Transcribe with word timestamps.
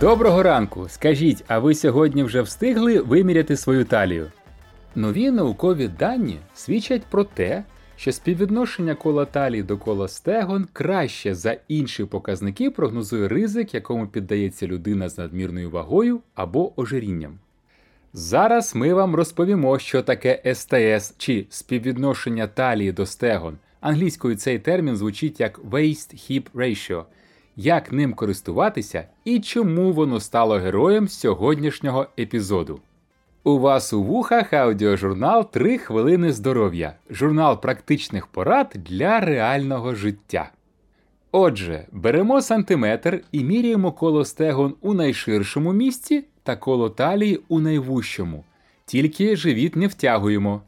Доброго 0.00 0.42
ранку! 0.42 0.88
Скажіть, 0.88 1.44
а 1.48 1.58
ви 1.58 1.74
сьогодні 1.74 2.22
вже 2.22 2.42
встигли 2.42 3.00
виміряти 3.00 3.56
свою 3.56 3.84
талію? 3.84 4.32
Нові 4.94 5.30
наукові 5.30 5.88
дані 5.88 6.38
свідчать 6.54 7.02
про 7.10 7.24
те, 7.24 7.64
що 7.96 8.12
співвідношення 8.12 8.94
кола 8.94 9.24
талії 9.24 9.62
до 9.62 9.78
кола 9.78 10.08
стегон 10.08 10.68
краще 10.72 11.34
за 11.34 11.56
інші 11.68 12.04
показники 12.04 12.70
прогнозує 12.70 13.28
ризик, 13.28 13.74
якому 13.74 14.06
піддається 14.06 14.66
людина 14.66 15.08
з 15.08 15.18
надмірною 15.18 15.70
вагою 15.70 16.20
або 16.34 16.80
ожирінням. 16.80 17.38
Зараз 18.12 18.74
ми 18.74 18.94
вам 18.94 19.14
розповімо, 19.14 19.78
що 19.78 20.02
таке 20.02 20.54
СТС 20.54 21.14
чи 21.18 21.46
співвідношення 21.50 22.46
талії 22.46 22.92
до 22.92 23.06
стегон. 23.06 23.58
Англійською 23.80 24.36
цей 24.36 24.58
термін 24.58 24.96
звучить 24.96 25.40
як 25.40 25.58
Waist-Hip 25.58 26.44
Ratio, 26.54 27.04
як 27.56 27.92
ним 27.92 28.14
користуватися 28.14 29.04
і 29.24 29.40
чому 29.40 29.92
воно 29.92 30.20
стало 30.20 30.54
героєм 30.54 31.08
сьогоднішнього 31.08 32.06
епізоду. 32.18 32.80
У 33.44 33.58
вас 33.58 33.92
у 33.92 34.02
вухах 34.02 34.52
аудіожурнал 34.52 35.50
«3 35.52 35.78
хвилини 35.78 36.32
здоров'я, 36.32 36.94
журнал 37.10 37.60
практичних 37.60 38.26
порад 38.26 38.72
для 38.74 39.20
реального 39.20 39.94
життя. 39.94 40.50
Отже, 41.32 41.86
беремо 41.92 42.42
сантиметр 42.42 43.20
і 43.32 43.44
міряємо 43.44 43.92
коло 43.92 44.24
стегон 44.24 44.74
у 44.80 44.94
найширшому 44.94 45.72
місці 45.72 46.24
та 46.42 46.56
коло 46.56 46.90
талії 46.90 47.40
у 47.48 47.60
найвущому, 47.60 48.44
тільки 48.86 49.36
живіт 49.36 49.76
не 49.76 49.86
втягуємо. 49.86 50.62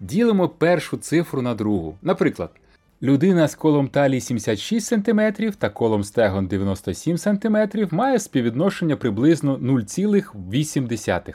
Ділимо 0.00 0.48
першу 0.48 0.96
цифру 0.96 1.42
на 1.42 1.54
другу. 1.54 1.96
Наприклад, 2.02 2.50
людина 3.02 3.48
з 3.48 3.54
колом 3.54 3.88
талії 3.88 4.20
76 4.20 4.86
см 4.86 5.20
та 5.58 5.70
колом 5.70 6.04
стегон 6.04 6.46
97 6.46 7.18
см 7.18 7.56
має 7.90 8.18
співвідношення 8.18 8.96
приблизно 8.96 9.56
0,8. 9.56 11.34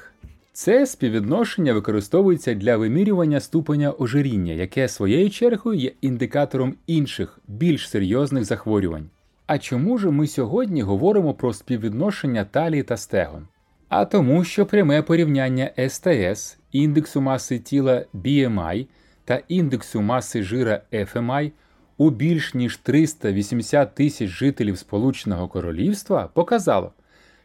Це 0.54 0.86
співвідношення 0.86 1.74
використовується 1.74 2.54
для 2.54 2.78
вимірювання 2.78 3.40
ступеня 3.40 3.94
ожиріння, 4.00 4.54
яке 4.54 4.88
своєю 4.88 5.30
чергою 5.30 5.80
є 5.80 5.92
індикатором 6.02 6.76
інших, 6.88 7.40
більш 7.48 7.90
серйозних 7.90 8.46
захворювань. 8.46 9.10
А 9.48 9.58
чому 9.58 9.98
ж 9.98 10.12
ми 10.12 10.28
сьогодні 10.28 10.82
говоримо 10.82 11.34
про 11.34 11.54
співвідношення 11.54 12.46
талії 12.46 12.84
та 12.84 12.98
стегон? 12.98 13.48
А 13.90 14.06
тому, 14.06 14.44
що 14.44 14.66
пряме 14.66 15.02
порівняння 15.02 15.72
СТС, 15.90 16.58
індексу 16.72 17.22
маси 17.22 17.60
тіла 17.60 18.06
BMI 18.14 18.88
та 19.26 19.42
індексу 19.48 20.02
маси 20.02 20.44
жира 20.44 20.82
FMI 20.92 21.52
у 21.98 22.10
більш 22.10 22.54
ніж 22.54 22.78
380 22.78 23.96
тисяч 23.96 24.30
жителів 24.30 24.78
Сполученого 24.78 25.48
Королівства 25.48 26.30
показало, 26.34 26.92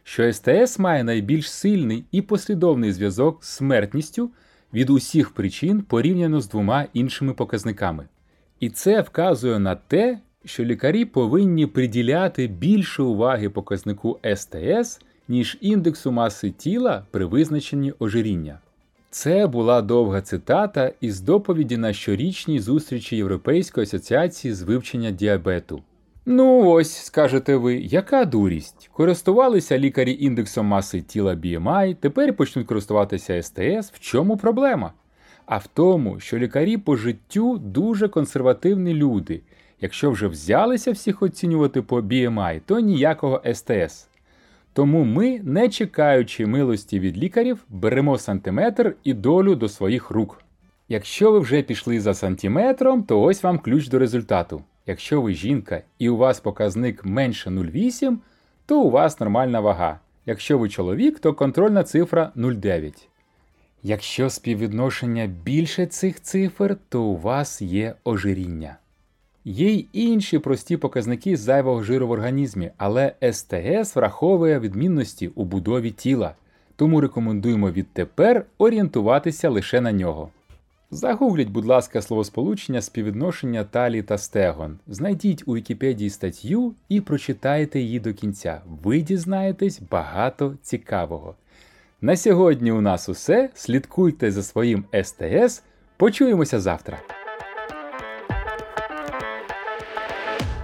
що 0.03 0.33
СТС 0.33 0.79
має 0.79 1.03
найбільш 1.03 1.51
сильний 1.51 2.05
і 2.11 2.21
послідовний 2.21 2.91
зв'язок 2.91 3.43
з 3.43 3.47
смертністю 3.47 4.31
від 4.73 4.89
усіх 4.89 5.29
причин 5.29 5.81
порівняно 5.81 6.41
з 6.41 6.49
двома 6.49 6.85
іншими 6.93 7.33
показниками. 7.33 8.07
І 8.59 8.69
це 8.69 9.01
вказує 9.01 9.59
на 9.59 9.75
те, 9.75 10.19
що 10.45 10.65
лікарі 10.65 11.05
повинні 11.05 11.65
приділяти 11.67 12.47
більше 12.47 13.03
уваги 13.03 13.49
показнику 13.49 14.19
СТС, 14.35 15.01
ніж 15.27 15.57
індексу 15.61 16.11
маси 16.11 16.51
тіла 16.51 17.05
при 17.11 17.25
визначенні 17.25 17.93
ожиріння. 17.99 18.59
Це 19.13 19.47
була 19.47 19.81
довга 19.81 20.21
цитата 20.21 20.91
із 21.01 21.21
доповіді 21.21 21.77
на 21.77 21.93
щорічній 21.93 22.59
зустрічі 22.59 23.15
Європейської 23.15 23.83
асоціації 23.83 24.53
з 24.53 24.61
вивчення 24.61 25.11
діабету. 25.11 25.81
Ну 26.25 26.69
ось, 26.69 26.95
скажете 26.95 27.55
ви, 27.55 27.75
яка 27.75 28.25
дурість? 28.25 28.89
Користувалися 28.93 29.77
лікарі 29.79 30.17
індексом 30.19 30.65
маси 30.65 31.01
тіла 31.01 31.33
BMI, 31.33 31.95
тепер 31.95 32.35
почнуть 32.35 32.67
користуватися 32.67 33.41
СТС. 33.41 33.91
В 33.93 33.99
чому 33.99 34.37
проблема? 34.37 34.93
А 35.45 35.57
в 35.57 35.67
тому, 35.67 36.19
що 36.19 36.37
лікарі 36.37 36.77
по 36.77 36.95
життю 36.95 37.57
дуже 37.57 38.07
консервативні 38.07 38.93
люди. 38.93 39.41
Якщо 39.81 40.11
вже 40.11 40.27
взялися 40.27 40.91
всіх 40.91 41.21
оцінювати 41.21 41.81
по 41.81 42.01
BMI, 42.01 42.61
то 42.65 42.79
ніякого 42.79 43.41
СТС. 43.53 44.07
Тому 44.73 45.03
ми, 45.03 45.39
не 45.43 45.69
чекаючи 45.69 46.45
милості 46.45 46.99
від 46.99 47.17
лікарів, 47.17 47.63
беремо 47.69 48.17
сантиметр 48.17 48.95
і 49.03 49.13
долю 49.13 49.55
до 49.55 49.69
своїх 49.69 50.11
рук. 50.11 50.43
Якщо 50.89 51.31
ви 51.31 51.39
вже 51.39 51.61
пішли 51.61 51.99
за 51.99 52.13
сантиметром, 52.13 53.03
то 53.03 53.21
ось 53.21 53.43
вам 53.43 53.59
ключ 53.59 53.87
до 53.87 53.99
результату. 53.99 54.63
Якщо 54.85 55.21
ви 55.21 55.33
жінка 55.33 55.81
і 55.99 56.09
у 56.09 56.17
вас 56.17 56.39
показник 56.39 57.05
менше 57.05 57.49
0,8, 57.49 58.17
то 58.65 58.81
у 58.81 58.89
вас 58.89 59.19
нормальна 59.19 59.59
вага. 59.59 59.99
Якщо 60.25 60.57
ви 60.57 60.69
чоловік, 60.69 61.19
то 61.19 61.33
контрольна 61.33 61.83
цифра 61.83 62.31
0,9. 62.35 63.07
Якщо 63.83 64.29
співвідношення 64.29 65.27
більше 65.27 65.85
цих 65.85 66.21
цифр, 66.21 66.77
то 66.89 67.03
у 67.03 67.17
вас 67.17 67.61
є 67.61 67.95
ожиріння. 68.03 68.77
Є 69.45 69.71
й 69.71 69.87
інші 69.93 70.39
прості 70.39 70.77
показники 70.77 71.37
зайвого 71.37 71.83
жиру 71.83 72.07
в 72.07 72.11
організмі, 72.11 72.71
але 72.77 73.13
СТС 73.31 73.95
враховує 73.95 74.59
відмінності 74.59 75.27
у 75.27 75.45
будові 75.45 75.91
тіла, 75.91 76.35
тому 76.75 77.01
рекомендуємо 77.01 77.71
відтепер 77.71 78.45
орієнтуватися 78.57 79.49
лише 79.49 79.81
на 79.81 79.91
нього. 79.91 80.29
Загугліть, 80.91 81.49
будь 81.49 81.65
ласка, 81.65 82.01
словосполучення 82.01 82.81
співвідношення 82.81 83.63
талії 83.63 84.03
та 84.03 84.17
стегон. 84.17 84.79
Знайдіть 84.87 85.43
у 85.45 85.55
Вікіпедії 85.55 86.09
статтю 86.09 86.73
і 86.89 87.01
прочитайте 87.01 87.79
її 87.79 87.99
до 87.99 88.13
кінця. 88.13 88.61
Ви 88.83 89.01
дізнаєтесь 89.01 89.81
багато 89.91 90.55
цікавого. 90.61 91.35
На 92.01 92.17
сьогодні 92.17 92.71
у 92.71 92.81
нас 92.81 93.09
усе. 93.09 93.49
Слідкуйте 93.53 94.31
за 94.31 94.43
своїм 94.43 94.85
СТС. 95.03 95.63
Почуємося 95.97 96.59
завтра. 96.59 96.99